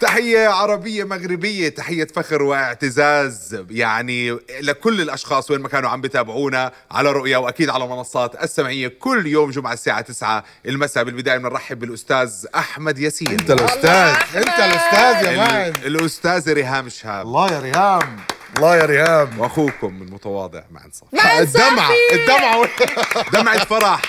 تحية 0.00 0.48
عربية 0.48 1.04
مغربية 1.04 1.68
تحية 1.68 2.06
فخر 2.14 2.42
واعتزاز. 2.42 3.64
يعني 3.70 4.30
لكل 4.60 5.00
الأشخاص 5.00 5.50
وين 5.50 5.60
ما 5.60 5.68
كانوا 5.68 5.90
عم 5.90 6.00
بتابعونا 6.00 6.72
على 6.90 7.12
رؤيا 7.12 7.38
وأكيد 7.38 7.68
على 7.70 7.86
منصات 7.88 8.42
السمعية 8.42 8.88
كل 8.88 9.26
يوم 9.26 9.50
جمعة 9.50 9.72
الساعة 9.72 10.00
9 10.00 10.44
المساء 10.66 11.04
بالبداية 11.04 11.38
بنرحب 11.38 11.78
بالأستاذ 11.78 12.46
أحمد 12.54 12.98
ياسين. 12.98 13.30
أنت 13.30 13.50
الأستاذ 13.50 14.14
أنت 14.36 14.58
الأستاذ 14.58 15.24
يا 15.32 15.36
مان 15.36 15.72
ال- 15.84 15.86
الأستاذ 15.86 16.52
ريهام 16.52 16.88
شهاب. 16.88 17.26
الله 17.26 17.52
يا 17.52 17.60
ريهام. 17.60 18.16
الله 18.56 18.76
يا 18.76 18.84
ريهام. 18.86 19.38
وأخوكم 19.40 20.02
المتواضع 20.02 20.62
مع 20.70 20.84
إنصاف. 20.84 21.08
الدمعة 21.40 21.90
الدمعة 22.12 22.68
دمعة 23.40 23.64
فرح. 23.64 24.02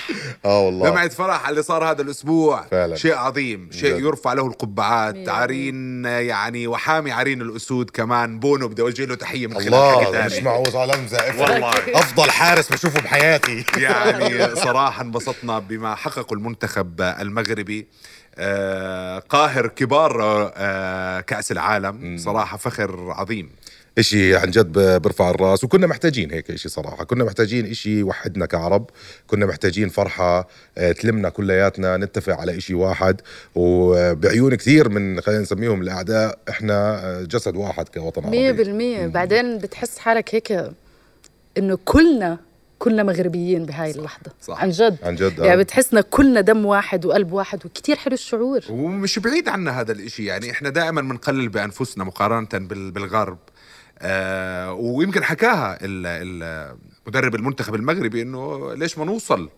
آه 0.44 0.60
والله. 0.60 0.90
دمعة 0.90 1.08
فرح 1.08 1.48
اللي 1.48 1.62
صار 1.62 1.84
هذا 1.90 2.02
الأسبوع. 2.02 2.64
فعلا. 2.70 2.96
شيء 2.96 3.14
عظيم. 3.14 3.68
شيء 3.72 3.94
جد. 3.96 4.00
يرفع 4.04 4.32
له 4.32 4.46
القبعات. 4.46 5.28
عرين 5.28 6.04
يعني 6.04 6.66
وحامي 6.66 7.12
عرين 7.12 7.42
الأسود 7.42 7.90
كمان. 7.90 8.38
بونو 8.40 8.68
بدي 8.68 8.82
أوجه 8.82 9.04
له 9.04 9.14
تحية 9.14 9.46
من 9.46 9.54
خلال 9.54 9.66
الله 9.74 10.26
مش. 10.26 10.38
معقول 10.38 10.76
على 10.76 11.08
زائف 11.08 11.40
والله. 11.40 11.70
أفضل 11.70 12.30
حارس 12.30 12.72
بشوفه 12.72 13.00
بحياتي. 13.00 13.64
يعني 13.76 14.56
صراحة 14.56 15.02
انبسطنا 15.02 15.58
بما 15.58 15.94
حققه 15.94 16.34
المنتخب 16.34 17.00
المغربي. 17.00 17.88
آه، 18.38 19.18
قاهر 19.18 19.66
كبار 19.66 20.22
آه، 20.56 21.20
كأس 21.20 21.52
العالم. 21.52 22.16
صراحة 22.18 22.56
فخر 22.56 23.10
عظيم. 23.16 23.50
إشي 23.98 24.36
عن 24.36 24.50
جد 24.50 24.78
برفع 25.02 25.30
الراس. 25.30 25.64
وكنا 25.64 25.86
محتاجين 25.86 26.30
هيك 26.30 26.50
إشي 26.50 26.68
صراحة. 26.68 27.04
كنا 27.04 27.24
محتاجين 27.24 27.66
إشي 27.70 27.98
يوحدنا 27.98 28.46
كعرب. 28.46 28.90
كنا 29.26 29.46
محتاجين 29.46 29.88
فرحة 29.88 30.48
آه، 30.78 30.92
تلمنا 30.92 31.28
كلياتنا 31.28 31.96
نتفق 31.96 32.32
على 32.40 32.56
إشي 32.58 32.74
واحد. 32.74 33.20
وبعيون 33.54 34.54
كثير 34.54 34.88
من 34.88 35.20
خلينا 35.20 35.42
نسميهم 35.42 35.82
الأعداء 35.82 36.38
إحنا 36.48 37.04
آه، 37.04 37.22
جسد 37.22 37.56
واحد 37.56 37.88
كوطن 37.88 38.30
مية 38.30 38.46
عربي 38.48 38.64
بالمية 38.64 39.06
بعدين 39.06 39.58
بتحس 39.58 39.98
حالك 39.98 40.34
هيك 40.34 40.70
إنه 41.58 41.78
كلنا 41.84 42.38
كلنا 42.78 43.02
مغربيين 43.02 43.66
بهاي 43.66 43.90
اللحظة. 43.90 44.32
صح. 44.42 44.62
عن 44.62 44.70
جد. 44.70 44.96
عن 45.02 45.16
جد 45.16 45.40
آه. 45.40 45.44
يعني 45.46 45.62
بتحسنا 45.62 46.00
كلنا 46.00 46.40
دم 46.40 46.66
واحد 46.66 47.04
وقلب 47.06 47.32
واحد 47.32 47.66
وكتير 47.66 47.96
حلو 47.96 48.14
الشعور. 48.14 48.60
ومش 48.70 49.18
بعيد 49.18 49.48
عنا 49.48 49.80
هذا 49.80 49.92
الإشي. 49.92 50.24
يعني 50.24 50.50
إحنا 50.50 50.68
دائما 50.70 51.00
بنقلل 51.00 51.48
بأنفسنا 51.48 52.04
مقارنة 52.04 52.48
بال- 52.52 52.90
بالغرب. 52.90 53.38
آه 54.02 54.72
ويمكن 54.72 55.24
حكاها 55.24 55.78
ال- 55.82 56.06
مدرب 57.06 57.34
المنتخب 57.34 57.74
المغربي 57.74 58.22
إنه 58.22 58.74
ليش 58.74 58.98
ما 58.98 59.04
نوصل. 59.04 59.48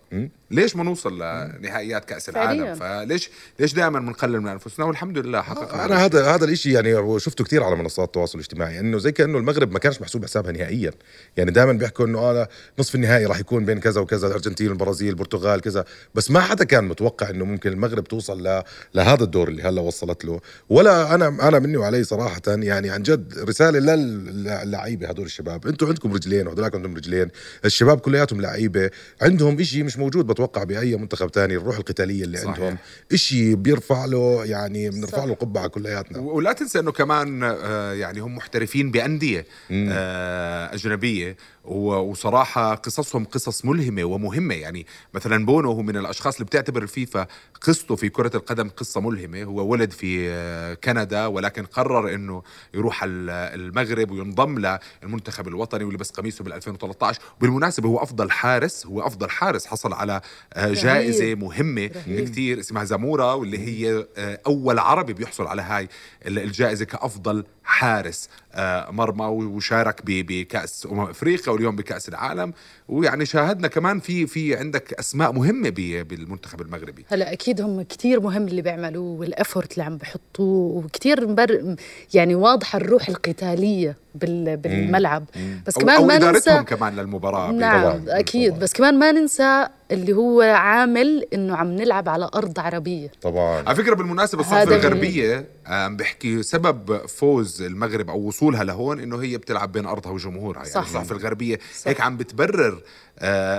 ليش 0.50 0.77
ما 0.77 0.84
نوصل 0.84 1.14
لنهائيات 1.14 2.05
كأس 2.05 2.28
العالم؟ 2.28 2.75
فعلياً. 2.75 3.05
فليش 3.05 3.31
ليش 3.59 3.75
دائما 3.75 4.00
بنقلل 4.00 4.41
من 4.41 4.48
أنفسنا؟ 4.48 4.84
والحمد 4.87 5.19
لله 5.19 5.42
حققنا 5.42 5.84
أنا 5.84 6.05
هذا 6.05 6.34
هذا 6.34 6.45
الإشي 6.45 6.72
يعني 6.72 7.20
شفته 7.20 7.45
كثير 7.45 7.62
على 7.62 7.77
منصات 7.77 8.06
التواصل 8.06 8.39
الاجتماعي 8.39 8.81
إنه 8.81 8.98
زي 8.98 9.12
كأنه 9.12 9.39
المغرب 9.39 9.72
ما 9.72 9.78
كانش 9.78 10.00
محسوب 10.00 10.25
حسابها 10.25 10.53
نهائيا. 10.53 10.91
يعني 11.37 11.50
دائما 11.50 11.72
بيحكوا 11.72 12.06
إنه 12.06 12.31
أنا 12.31 12.48
نصف 12.78 12.95
النهائي 12.95 13.27
راح 13.27 13.39
يكون 13.39 13.65
بين 13.65 13.81
كذا 13.81 14.00
وكذا 14.00 14.27
الارجنتين 14.27 14.70
البرازيل 14.70 15.09
البرتغال 15.09 15.61
كذا. 15.61 15.84
بس 16.15 16.31
ما 16.31 16.41
حدا 16.41 16.65
كان 16.65 16.84
متوقع 16.84 17.31
إنه 17.31 17.45
ممكن 17.45 17.72
المغرب 17.72 18.05
توصل 18.05 18.47
ل... 18.47 18.62
لهذا 18.95 19.25
الدور 19.25 19.48
اللي 19.48 19.62
هلا 19.62 19.81
وصلت 19.81 20.25
له. 20.25 20.41
ولا 20.69 21.15
أنا 21.15 21.48
أنا 21.48 21.59
مني 21.59 21.77
وعلي 21.77 22.05
صراحة 22.05 22.42
يعني 22.47 22.91
عن 22.91 23.03
جد 23.03 23.39
رسالة 23.39 23.95
للعيبة 23.95 25.09
هدول 25.09 25.27
الشباب. 25.27 25.67
أنتم 25.67 25.87
عندكم 25.87 26.12
رجلين 26.12 26.47
وهذولاك 26.47 26.75
عندهم 26.75 26.97
رجلين. 26.97 27.31
الشباب 27.64 28.00
كلياتهم 28.00 28.40
لعيبة 28.40 28.90
عندهم 29.22 29.60
إشي 29.60 29.82
مش 29.82 29.98
موجود 29.98 30.26
بتوقع 30.26 30.64
بأي 30.64 30.97
منتخب 30.97 31.31
تاني 31.31 31.56
الروح 31.56 31.76
القتالية 31.76 32.25
اللي 32.25 32.38
صحيح. 32.38 32.48
عندهم. 32.48 32.76
إشي 33.12 33.54
بيرفع 33.54 34.04
له 34.04 34.44
يعني 34.44 34.91
بنرفع. 34.91 35.25
له 35.25 35.32
القبعه 35.32 35.66
كلياتنا. 35.66 36.19
ولا 36.19 36.53
تنسى 36.53 36.78
إنه 36.78 36.92
كمان 36.92 37.42
آه، 37.42 37.92
يعني 37.92 38.20
هم 38.20 38.34
محترفين 38.36 38.91
بأندية 38.91 39.47
آه، 39.70 40.75
أجنبية. 40.75 41.36
وصراحة 41.64 42.75
قصصهم 42.75 43.25
قصص 43.25 43.64
ملهمة 43.64 44.04
ومهمة. 44.04 44.54
يعني 44.54 44.86
مثلا 45.14 45.47
بونو 45.47 45.72
هو 45.72 45.82
من 45.82 45.97
الأشخاص 45.97 46.34
اللي 46.34 46.44
بتعتبر 46.47 46.82
الفيفا 46.82 47.26
قصته 47.62 47.97
في 47.97 48.09
كرة 48.09 48.30
القدم 48.36 48.69
قصة 48.69 49.00
ملهمة. 49.00 49.42
هو 49.42 49.66
ولد 49.69 49.91
في 49.92 50.28
آه، 50.30 50.75
كندا 50.75 51.26
ولكن 51.26 51.64
قرر 51.64 52.14
إنه 52.14 52.42
يروح 52.75 53.04
ال- 53.04 53.30
المغرب 53.30 54.10
وينضم 54.10 54.59
للمنتخب 55.03 55.48
الوطني 55.48 55.84
ولبس 55.84 56.10
قميصه 56.10 56.44
بال 56.44 56.53
2013 56.53 57.20
وبالمناسبه 57.38 57.88
هو 57.88 57.98
أفضل 58.02 58.30
حارس 58.30 58.86
هو 58.86 59.00
أفضل 59.06 59.30
حارس 59.30 59.66
حصل 59.66 59.92
على 59.92 60.20
آه، 60.54 60.64
رهيب. 60.64 60.74
جائزة 60.74 61.34
مهمة 61.34 61.90
رهيب. 62.06 62.28
كثير 62.28 62.60
اسمها 62.60 62.84
زامورا 62.84 63.32
واللي 63.32 63.58
هي 63.58 64.06
آه، 64.16 64.40
أول 64.46 64.78
عربي 64.78 65.12
بيحصل 65.12 65.46
على 65.46 65.62
هاي 65.62 65.88
ال- 66.26 66.38
الجائزة 66.38 66.84
كأفضل 66.84 67.44
حارس 67.74 68.28
آه، 68.52 68.90
مرمى 68.90 69.24
وشارك 69.24 70.02
بكأس 70.04 70.86
أمم 70.90 71.00
أفريقيا 71.00 71.52
واليوم 71.52 71.76
بكأس 71.76 72.08
العالم. 72.08 72.52
ويعني 72.88 73.26
شاهدنا 73.26 73.68
كمان 73.68 74.00
في 74.00 74.26
في 74.26 74.56
عندك 74.56 74.92
أسماء 74.92 75.32
مهمة 75.32 75.68
بالمنتخب 76.08 76.60
المغربي. 76.60 77.04
هلا 77.08 77.32
أكيد 77.32 77.60
هم 77.60 77.82
كتير 77.82 78.20
مهم 78.20 78.46
اللي 78.46 78.62
بيعملوه 78.62 79.20
والافورت 79.20 79.72
اللي 79.72 79.84
عم 79.84 79.96
بحطوه 79.96 80.84
وكتير 80.84 81.26
مبر 81.26 81.76
يعني 82.14 82.34
واضحة 82.34 82.76
الروح 82.76 83.08
القتالية 83.08 83.96
بال... 84.14 84.56
بالملعب. 84.56 85.24
بس 85.66 85.76
أو, 85.76 85.82
كمان 85.82 85.96
أو 85.96 86.04
ما 86.04 86.18
ننسى 86.18 86.62
كمان 86.62 86.96
للمباراة 86.96 87.52
نعم 87.52 88.04
أكيد. 88.08 88.58
بس 88.58 88.72
كمان 88.72 88.98
ما 88.98 89.12
ننسى 89.12 89.68
اللي 89.91 90.12
هو 90.12 90.41
عامل 90.43 91.27
إنه 91.34 91.56
عم 91.56 91.67
نلعب 91.77 92.09
على 92.09 92.31
أرض 92.34 92.61
عربية 92.61 93.12
طبعا 93.22 93.62
على 93.67 93.77
فكرة 93.77 93.95
بالمناسبة 93.95 94.41
الصحف 94.41 94.69
الغربية 94.69 95.47
عم 95.67 95.97
بحكي 95.97 96.43
سبب 96.43 97.06
فوز 97.06 97.62
المغرب 97.62 98.11
أو 98.11 98.19
وصولها 98.19 98.65
لهون 98.65 99.00
إنه 99.00 99.22
هي 99.22 99.39
بتلعب 99.39 99.72
بين 99.72 99.87
أرضها 99.87 100.12
وجمهورها 100.12 100.59
يعني 100.59 100.71
صح. 100.71 100.81
الصحف 100.81 101.12
الغربية 101.12 101.59
صح. 101.75 101.89
هيك 101.89 102.00
عم 102.00 102.17
بتبرر 102.17 102.83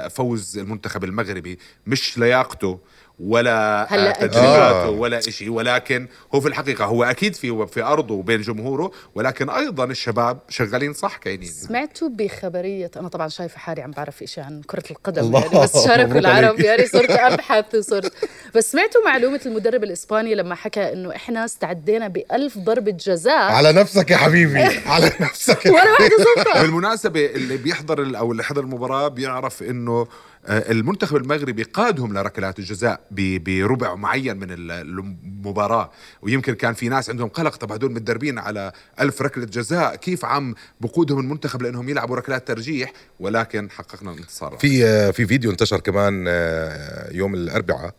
فوز 0.09 0.57
المنتخب 0.57 1.03
المغربي 1.03 1.59
مش 1.88 2.17
لياقته 2.17 2.79
ولا 3.19 3.88
هلأ 3.89 4.07
آه، 4.07 4.11
أكيد. 4.11 4.29
تدريباته 4.29 4.83
آه. 4.83 4.89
ولا 4.89 5.21
شيء 5.21 5.49
ولكن 5.49 6.07
هو 6.35 6.41
في 6.41 6.47
الحقيقة 6.47 6.85
هو 6.85 7.03
أكيد 7.03 7.35
في 7.35 7.67
في 7.67 7.83
أرضه 7.83 8.13
وبين 8.15 8.41
جمهوره 8.41 8.91
ولكن 9.15 9.49
أيضا 9.49 9.85
الشباب 9.85 10.39
شغالين 10.49 10.94
صح 10.94 11.17
كاينين 11.17 11.49
سمعتوا 11.49 12.09
بخبرية 12.09 12.91
أنا 12.97 13.07
طبعا 13.07 13.27
شايفة 13.27 13.57
حالي 13.57 13.81
عم 13.81 13.91
بعرف 13.91 14.23
إشي 14.23 14.41
عن 14.41 14.61
كرة 14.61 14.83
القدم 14.91 15.21
الله. 15.21 15.45
يعني 15.45 15.59
بس 15.63 15.85
شاركوا 15.85 16.19
العرب. 16.19 16.59
يعني 16.59 16.85
صرت 16.85 17.09
أبحث 17.31 17.75
وصرت 17.75 18.13
بس 18.55 18.71
سمعتوا 18.71 19.01
معلومة 19.05 19.41
المدرب 19.45 19.83
الإسباني 19.83 20.35
لما 20.35 20.55
حكى 20.55 20.94
إنه 20.94 21.15
إحنا 21.15 21.45
استعدينا 21.45 22.07
بألف 22.07 22.57
ضربة 22.57 22.91
جزاء 22.91 23.51
على 23.51 23.71
نفسك 23.73 24.11
يا 24.11 24.17
حبيبي 24.17 24.59
على 24.94 25.11
نفسك 25.21 25.65
يا 25.65 25.71
ولا 25.71 25.91
واحدة 25.91 26.61
بالمناسبة 26.61 27.25
اللي 27.25 27.57
بيحضر 27.57 28.17
أو 28.17 28.31
اللي 28.31 28.44
حضر 28.44 28.61
المباراة 28.61 29.07
بيعرف 29.07 29.44
انه 29.61 30.07
آه، 30.47 30.72
المنتخب 30.72 31.16
المغربي 31.16 31.63
قادهم 31.63 32.13
لركلات 32.17 32.59
الجزاء 32.59 33.01
بربع 33.11 33.95
معين 33.95 34.38
من 34.38 34.51
ال- 34.51 34.72
المباراة. 34.72 35.91
ويمكن 36.22 36.53
كان 36.53 36.73
في 36.73 36.89
ناس 36.89 37.09
عندهم 37.09 37.28
قلق 37.29 37.56
طب 37.56 37.72
هدول 37.72 37.91
متدربين 37.91 38.39
على 38.39 38.72
ألف 39.00 39.22
ركلة 39.22 39.45
جزاء 39.45 39.95
كيف 39.95 40.25
عم 40.25 40.56
بقودهم 40.81 41.19
المنتخب 41.19 41.61
لأنهم 41.61 41.89
يلعبوا 41.89 42.16
ركلات 42.16 42.47
ترجيح؟ 42.47 42.94
ولكن 43.19 43.69
حققنا 43.72 44.11
الانتصار. 44.11 44.57
في 44.57 44.85
آه، 44.85 45.11
في 45.11 45.28
فيديو 45.28 45.51
انتشر 45.51 45.79
كمان 45.79 46.25
آه، 46.27 47.12
يوم 47.13 47.33
الأربعاء 47.35 47.94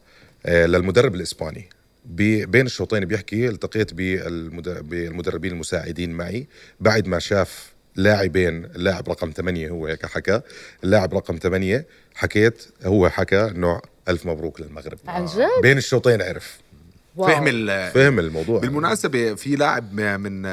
آه، 0.46 0.66
للمدرب 0.66 1.14
الإسباني. 1.14 1.68
بي- 2.04 2.46
بين 2.46 2.66
الشوطين 2.66 3.04
بيحكي 3.04 3.48
التقيت 3.48 3.94
بالمد- 3.94 4.88
بالمدربين 4.88 5.52
المساعدين 5.52 6.10
معي. 6.10 6.46
بعد 6.80 7.06
ما 7.08 7.18
شاف 7.18 7.75
لاعبين 7.96 8.64
اللاعب 8.64 9.08
رقم 9.08 9.30
ثمانية 9.30 9.68
هو 9.70 9.86
هيك 9.86 10.06
حكى. 10.06 10.40
اللاعب 10.84 11.14
رقم 11.14 11.36
ثمانية 11.36 11.86
حكيت 12.14 12.64
هو 12.84 13.08
حكى 13.08 13.44
إنه 13.44 13.80
ألف 14.08 14.26
مبروك 14.26 14.60
للمغرب. 14.60 14.98
عن 15.08 15.24
جد؟ 15.26 15.48
بين 15.62 15.78
الشوطين 15.78 16.22
عرف. 16.22 16.58
واو. 17.16 17.28
فهم 17.28 17.44
ال- 17.48 17.90
فهم 17.90 18.18
الموضوع. 18.18 18.60
بالمناسبة 18.60 19.34
في 19.34 19.56
لاعب 19.56 19.92
من 19.94 20.20
من 20.20 20.46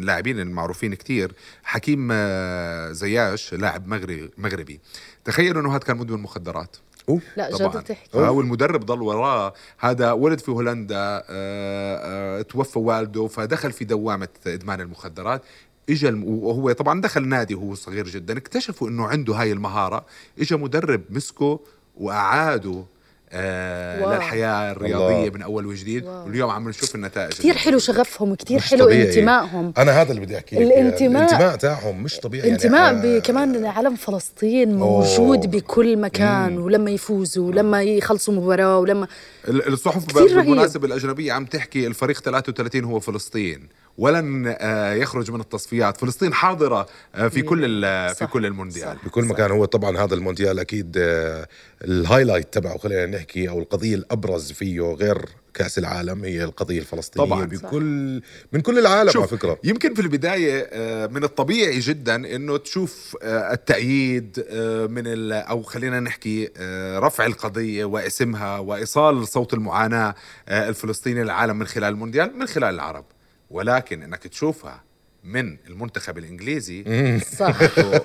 اللاعبين 0.00 0.40
المعروفين 0.40 0.94
كتير 0.94 1.32
حكيم 1.64 2.08
آه، 2.12 2.92
زياش 2.92 3.54
لاعب 3.54 3.88
مغربي 3.88 4.30
مغربي. 4.38 4.80
تخيلوا 5.24 5.60
إنه 5.62 5.70
هذا 5.70 5.78
كان 5.78 5.96
مدمن 5.96 6.18
مخدرات 6.22 6.76
أوف. 7.08 7.22
لا 7.36 7.50
طبعا. 7.56 7.72
جد 7.72 7.76
بتحكي 7.80 8.10
فهو 8.12 8.40
المدرب 8.40 8.86
ضل 8.86 9.02
وراه. 9.02 9.54
هذا 9.78 10.12
ولد 10.12 10.38
في 10.40 10.50
هولندا 10.50 10.96
آه، 10.96 11.22
آه، 11.30 12.42
توفى 12.42 12.78
والده 12.78 13.26
فدخل 13.26 13.72
في 13.72 13.84
دوامة 13.84 14.28
إدمان 14.46 14.80
المخدرات. 14.80 15.42
اجى 15.90 16.08
الم... 16.08 16.24
وهو 16.24 16.72
طبعا 16.72 17.00
دخل 17.00 17.28
نادي 17.28 17.54
وهو 17.54 17.74
صغير 17.74 18.08
جدا 18.08 18.36
اكتشفوا 18.38 18.88
إنه 18.88 19.06
عنده 19.06 19.34
هاي 19.34 19.52
المهارة 19.52 20.06
اجى 20.40 20.56
مدرب 20.56 21.02
مسكه 21.10 21.60
وأعاده 21.96 22.84
آه. 23.32 24.14
للحياة 24.14 24.72
الرياضية 24.72 25.16
الله. 25.18 25.30
من 25.34 25.42
أول 25.42 25.66
وجديد 25.66 26.04
واو. 26.04 26.24
واليوم 26.26 26.50
عم 26.50 26.68
نشوف 26.68 26.94
النتائج 26.94 27.32
كثير 27.32 27.54
حلو 27.54 27.78
شغفهم 27.78 28.30
وكثير 28.32 28.56
مش 28.56 28.70
حلو 28.70 28.84
طبيعي. 28.84 29.08
انتمائهم 29.08 29.72
أنا 29.78 29.92
هذا 30.02 30.10
اللي 30.10 30.20
بدي 30.20 30.36
أحكي 30.36 30.56
لك 30.56 30.62
الانتماء- 30.62 31.00
الانتماء 31.02 31.56
تاعهم 31.56 32.02
مش 32.02 32.16
طبيعي 32.20 32.50
انتماء 32.52 32.94
يعني 32.94 33.20
كمان 33.20 33.66
علم 33.66 33.96
فلسطين 33.96 34.74
موجود 34.74 35.38
أوه. 35.38 35.46
بكل 35.46 35.96
مكان 35.98 36.58
ولما 36.58 36.90
يفوزوا 36.90 37.48
ولما 37.48 37.82
يخلصوا 37.82 38.34
مباراة 38.34 38.78
ولما 38.78 39.06
ال- 39.48 39.72
الصحف. 39.72 40.14
بالمناسبة 40.14 40.86
الأجنبية 40.86 41.32
عم 41.32 41.44
تحكي 41.44 41.86
الفريق 41.86 42.20
33 42.20 42.84
هو 42.84 43.00
فلسطين 43.00 43.68
ولن 43.98 44.54
آه، 44.58 44.92
يخرج 44.92 45.30
من 45.30 45.40
التصفيات 45.40 45.96
فلسطين 46.00 46.34
حاضرة 46.34 46.86
آه، 47.14 47.28
في 47.28 47.42
كل 47.42 47.64
ال- 47.64 48.14
في. 48.14 48.26
كل 48.26 48.46
المونديال 48.46 48.96
صح. 48.96 49.04
بكل 49.06 49.24
مكان 49.24 49.50
هو 49.50 49.64
طبعا 49.64 49.98
هذا 50.04 50.14
المونديال 50.14 50.58
أكيد 50.58 50.94
آه، 50.98 51.46
ال 51.84 51.91
highlight 51.91 52.54
تبعه 52.54 52.78
خلينا 52.78 53.06
نحكي 53.06 53.48
أو 53.48 53.58
القضية 53.58 53.94
الأبرز 53.94 54.52
فيه 54.52 54.80
غير 54.80 55.28
كأس 55.54 55.78
العالم 55.78 56.24
هي 56.24 56.44
القضية 56.44 56.78
الفلسطينية 56.78 57.26
طبعاً. 57.28 57.44
بكل 57.44 58.22
من 58.52 58.60
كل 58.60 58.78
العالم 58.78 58.98
على 59.00 59.10
شوف 59.12 59.34
فكرة 59.34 59.58
يمكن 59.64 59.94
في 59.94 60.02
البداية 60.02 60.68
آه، 60.72 61.06
من 61.06 61.24
الطبيعي 61.24 61.78
جدا 61.78 62.14
إنه 62.36 62.56
تشوف 62.56 63.16
آه، 63.22 63.52
التأييد 63.52 64.44
آه، 64.50 64.86
من 64.86 65.02
ال- 65.06 65.32
أو 65.32 65.62
خلينا 65.62 66.00
نحكي 66.00 66.50
آه، 66.56 66.98
رفع 66.98 67.26
القضية 67.26 67.84
واسمها 67.84 68.58
وإيصال 68.58 69.28
صوت 69.28 69.54
المعاناة 69.54 70.14
آه، 70.48 70.68
الفلسطيني 70.68 71.22
للعالم 71.22 71.58
من 71.58 71.66
خلال 71.66 71.88
المونديال 71.92 72.38
من 72.38 72.46
خلال 72.46 72.74
العرب 72.74 73.04
ولكن 73.50 74.02
إنك 74.02 74.22
تشوفها 74.22 74.84
من 75.24 75.56
المنتخب 75.66 76.18
الإنجليزي 76.18 77.18
صح 77.18 77.56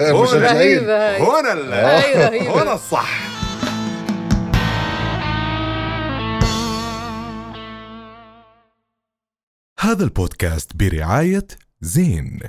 هون 0.01 0.27
رهيبة 0.27 1.15
هاي. 1.15 1.21
هون 1.21 1.45
رهيبة. 1.45 2.49
هون 2.49 2.67
الصح 2.67 3.21
هذا 9.79 10.03
البودكاست 10.03 10.75
برعاية 10.75 11.47
زين 11.81 12.39